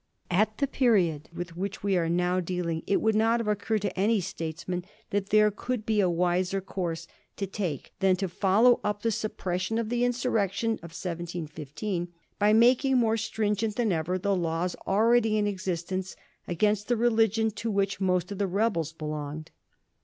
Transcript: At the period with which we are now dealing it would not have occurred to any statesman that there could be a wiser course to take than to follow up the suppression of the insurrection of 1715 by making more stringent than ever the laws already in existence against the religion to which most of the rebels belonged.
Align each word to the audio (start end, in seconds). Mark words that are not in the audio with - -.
At 0.31 0.57
the 0.57 0.65
period 0.65 1.29
with 1.31 1.55
which 1.55 1.83
we 1.83 1.95
are 1.95 2.09
now 2.09 2.39
dealing 2.39 2.81
it 2.87 2.99
would 3.01 3.13
not 3.13 3.39
have 3.39 3.47
occurred 3.47 3.83
to 3.83 3.95
any 3.95 4.19
statesman 4.19 4.83
that 5.11 5.29
there 5.29 5.51
could 5.51 5.85
be 5.85 6.01
a 6.01 6.09
wiser 6.09 6.59
course 6.59 7.05
to 7.37 7.45
take 7.45 7.93
than 7.99 8.15
to 8.15 8.27
follow 8.27 8.79
up 8.83 9.03
the 9.03 9.11
suppression 9.11 9.77
of 9.77 9.89
the 9.89 10.03
insurrection 10.03 10.71
of 10.81 10.97
1715 10.97 12.07
by 12.39 12.51
making 12.51 12.97
more 12.97 13.15
stringent 13.15 13.75
than 13.75 13.91
ever 13.91 14.17
the 14.17 14.35
laws 14.35 14.75
already 14.87 15.37
in 15.37 15.45
existence 15.45 16.15
against 16.47 16.87
the 16.87 16.97
religion 16.97 17.51
to 17.51 17.69
which 17.69 18.01
most 18.01 18.31
of 18.31 18.39
the 18.39 18.47
rebels 18.47 18.93
belonged. 18.93 19.51